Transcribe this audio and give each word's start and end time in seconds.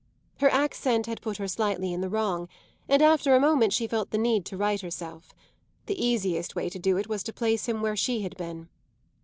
Her 0.39 0.49
accent 0.51 1.05
had 1.05 1.21
put 1.21 1.37
her 1.37 1.47
slightly 1.47 1.93
in 1.93 2.01
the 2.01 2.09
wrong, 2.09 2.49
and 2.89 3.03
after 3.03 3.35
a 3.35 3.39
moment 3.39 3.71
she 3.71 3.85
felt 3.85 4.09
the 4.09 4.17
need 4.17 4.45
to 4.45 4.57
right 4.57 4.81
herself. 4.81 5.31
The 5.85 6.03
easiest 6.03 6.55
way 6.55 6.69
to 6.69 6.79
do 6.79 6.97
it 6.97 7.05
was 7.07 7.21
to 7.21 7.31
place 7.33 7.67
him 7.67 7.83
where 7.83 7.95
she 7.95 8.23
had 8.23 8.35
been. 8.35 8.69